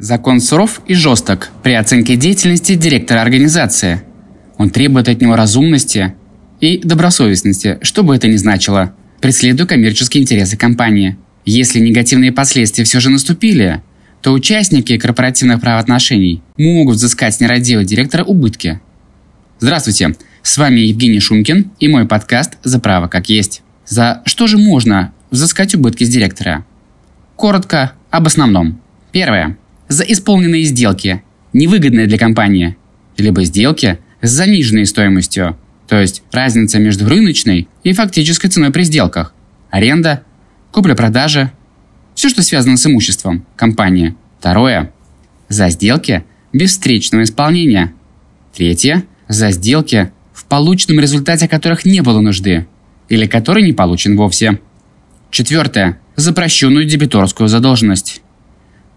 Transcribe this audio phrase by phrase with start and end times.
[0.00, 4.02] Закон суров и жесток при оценке деятельности директора организации.
[4.56, 6.14] Он требует от него разумности
[6.58, 11.18] и добросовестности, что бы это ни значило, преследуя коммерческие интересы компании.
[11.44, 13.82] Если негативные последствия все же наступили,
[14.22, 18.80] то участники корпоративных правоотношений могут взыскать с нерадивого директора убытки.
[19.58, 23.60] Здравствуйте, с вами Евгений Шумкин и мой подкаст «За право как есть».
[23.86, 26.64] За что же можно взыскать убытки с директора?
[27.36, 28.80] Коротко об основном.
[29.12, 29.58] Первое
[29.90, 31.22] за исполненные сделки,
[31.52, 32.76] невыгодные для компании,
[33.18, 35.58] либо сделки с заниженной стоимостью,
[35.88, 39.34] то есть разница между рыночной и фактической ценой при сделках,
[39.68, 40.22] аренда,
[40.70, 41.52] купля-продажа,
[42.14, 44.14] все, что связано с имуществом компании.
[44.38, 44.92] Второе–
[45.48, 47.92] за сделки без встречного исполнения.
[48.54, 52.68] Третье– за сделки, в полученном результате которых не было нужды,
[53.08, 54.60] или который не получен вовсе.
[55.32, 58.22] Четвертое– за прощенную дебиторскую задолженность.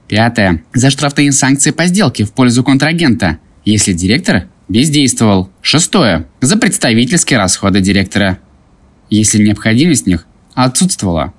[0.08, 0.64] Пятое.
[0.74, 5.50] За штрафные санкции по сделке в пользу контрагента, если директор бездействовал.
[5.62, 6.28] Шестое.
[6.42, 8.40] За представительские расходы директора,
[9.10, 11.34] если необходимость в них отсутствовала.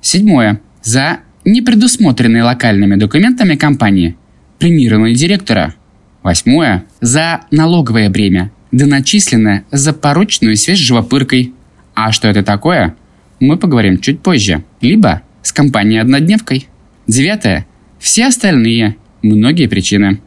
[0.00, 0.60] Седьмое.
[0.82, 4.16] За непредусмотренные локальными документами компании
[4.58, 5.74] премирование директора.
[6.22, 6.84] Восьмое.
[7.00, 11.54] За налоговое бремя, доначисленное за порочную связь с живопыркой.
[11.94, 12.96] А что это такое,
[13.40, 14.64] мы поговорим чуть позже.
[14.80, 16.68] Либо с компанией-однодневкой.
[17.06, 17.66] Девятое
[17.98, 20.20] все остальные– многие причины.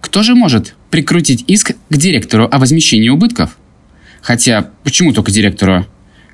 [0.00, 3.58] Кто же может прикрутить иск к директору о возмещении убытков?
[4.22, 5.86] Хотя, почему только директору?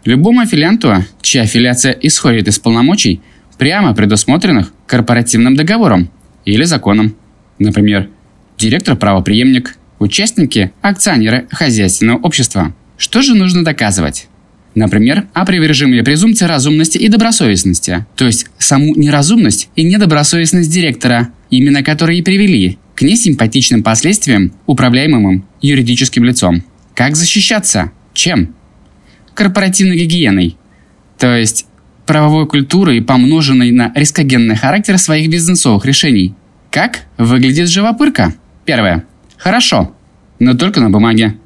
[0.05, 3.21] Любому аффилианту, чья аффилиация исходит из полномочий,
[3.57, 6.11] прямо предусмотренных корпоративным договором
[6.45, 7.17] или законом.
[7.59, 8.09] Например,
[8.59, 12.75] директор– правоприемник, участники– акционеры хозяйственного общества.
[12.99, 14.29] Что же нужно доказывать?
[14.75, 22.21] Например, опровержимые презумпции разумности и добросовестности, то есть саму неразумность и недобросовестность директора, именно которые
[22.21, 26.63] и привели к несимпатичным последствиям управляемым юридическим лицом.
[26.95, 27.93] Как защищаться?
[28.15, 28.55] Чем?
[29.35, 30.57] Корпоративной гигиеной,
[31.19, 31.67] то есть
[32.07, 36.35] правовой культурой, помноженной на рискогенный характер своих бизнесовых решений.
[36.71, 38.35] Как выглядит живопырка?
[38.65, 39.05] Первое.
[39.37, 39.95] Хорошо,
[40.39, 41.37] но только на бумаге.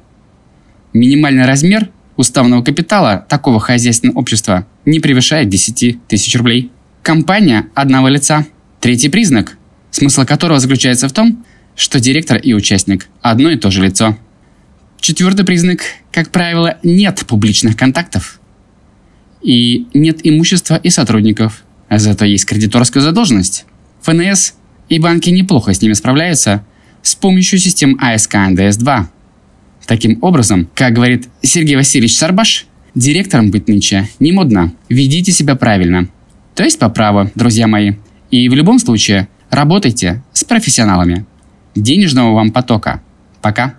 [0.93, 6.71] Минимальный размер уставного капитала такого хозяйственного общества не превышает 10 тысяч рублей.
[7.03, 8.45] Компания одного лица.
[8.81, 9.57] Третий признак,
[9.91, 11.45] смысл которого заключается в том,
[11.75, 14.17] что директор и участник– одно и то же лицо.
[14.99, 18.39] Четвертый признак, как правило, нет публичных контактов.
[19.41, 23.65] И нет имущества и сотрудников, зато есть кредиторская задолженность.
[24.01, 24.55] ФНС
[24.89, 26.65] и банки неплохо с ними справляются
[27.01, 29.05] с помощью систем АСК НДС-2–
[29.87, 34.73] Таким образом, как говорит Сергей Васильевич Сарбаш, директором быть нынче не модно.
[34.89, 36.09] Ведите себя правильно.
[36.55, 37.93] То есть по праву, друзья мои.
[38.29, 41.25] И в любом случае, работайте с профессионалами.
[41.73, 43.01] Денежного вам потока.
[43.41, 43.75] Пока.